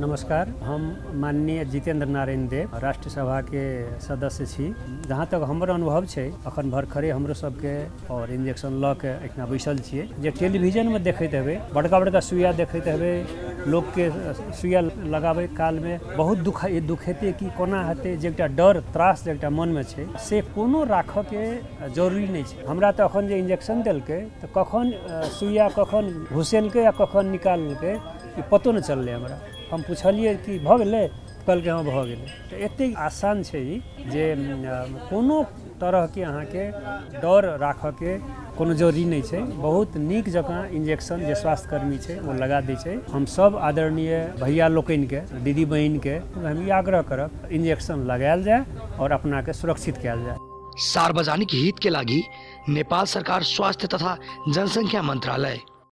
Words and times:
नमस्कार। 0.00 0.48
हम 0.64 0.84
माननीय 1.20 1.64
जितेंद्र 1.72 2.06
नारायण 2.06 2.46
देव 2.48 2.76
राष्ट्र 2.82 3.10
सभा 3.10 3.40
के 3.48 3.64
सदस्य 4.00 4.46
छी। 4.46 4.68
जहाँ 5.08 5.26
तक 5.32 5.42
हमर 5.48 5.70
अनुभव 5.70 6.06
छै, 6.06 6.24
अखन 6.46 6.70
भरखरे 6.70 7.10
हमरो 7.10 7.34
सबके 7.34 7.74
और 8.14 8.30
इंजेक्शन 8.32 8.80
लऽ 8.80 8.94
के 8.96 9.08
एहिठिना 9.08 9.46
बैसल 9.46 9.78
छियै। 9.78 10.06
जे 10.18 10.30
टेलीविजनमे 10.40 10.98
देखैत 10.98 11.34
हेबै, 11.34 11.58
बड़का 11.74 12.00
बड़का 12.00 12.20
सुइया 12.20 12.52
देखैत 12.62 12.88
हेबै, 12.88 13.12
लोकके 13.68 14.08
सुइया 14.56 14.80
लगाबै 15.12 15.46
कालमे 15.60 15.98
बहुत 16.16 16.38
दुख 16.48 16.64
दुखेतै 16.88 17.32
कि 17.36 17.50
कोना 17.58 17.84
हेतै, 17.88 18.16
जे 18.16 18.30
डर, 18.56 18.80
त्रास 18.96 19.24
जे 19.24 19.30
एकटा 19.32 19.50
मनमे 19.52 19.84
छै, 19.84 20.08
से 20.18 20.40
कोनो 20.56 20.84
राखऽके 20.96 21.44
ज़रूरी 21.92 22.26
नहि 22.26 22.44
छै। 22.48 22.64
हमरा 22.64 22.92
तऽ 22.96 23.04
अखन 23.04 23.28
जे 23.28 23.38
इंजेक्शन 23.38 23.82
देलकै, 23.84 24.20
तऽ 24.40 24.48
कखन 24.56 24.96
सुइया 25.36 25.68
कखन 25.76 26.12
घुसेलकै 26.32 26.90
कखन 26.98 27.26
निकाललकै, 27.36 27.94
ई 28.38 28.42
पतो 28.50 28.72
नहि 28.72 28.82
चललै 28.88 29.12
हमरा। 29.12 29.59
हम 29.72 29.82
पुछलियै 29.88 30.34
कि 30.44 30.58
भऽ 30.58 30.78
गेलै? 30.78 31.06
कहलकै, 31.46 31.70
हँ, 31.70 31.84
भऽ 31.84 32.04
गेलै। 32.08 32.26
आसान 32.98 33.42
छै 33.42 33.60
ई 33.60 33.76
जे 34.12 34.24
कोनो 35.10 35.38
तरहके 35.80 36.22
अहाँके 36.22 36.64
डर 37.22 37.42
राखऽके 37.62 38.12
कोनो 38.58 38.74
ज़रूरी 38.74 39.04
नहि 39.04 39.22
छै। 39.22 39.40
बहुत 39.62 39.96
नीक 40.10 40.28
जकाँ 40.28 40.60
इंजेक्शन 40.78 41.24
जे 41.26 41.34
स्वास्थ्यकर्मी 41.34 41.98
छै, 41.98 42.14
ओ 42.18 42.32
लगा 42.42 42.60
दै 42.68 42.76
हम 43.12 43.24
सब 43.36 43.56
आदरणीय 43.70 44.12
भैया 44.42 44.68
लोकनिके, 44.68 45.20
दीदी 45.44 45.64
बहिनके, 45.72 46.14
हम 46.36 46.70
आग्रह 46.72 47.02
करब 47.10 47.48
इंजेक्शन 47.50 48.06
लगायल 48.10 48.42
जाय 48.44 48.64
और 49.00 49.12
अपना 49.12 49.42
के 49.42 49.52
सुरक्षित 49.52 49.96
कयल 50.02 50.24
जाय। 50.24 50.36
सार्वजनिक 50.84 51.48
हित 51.54 51.78
के 51.78 51.90
लागि 51.90 52.22
नेपाल 52.68 53.04
सरकार 53.14 53.42
स्वास्थ्य 53.48 53.88
तथा 53.94 54.16
जनसंख्या 54.54 55.02
मन्त्रालय 55.02 55.58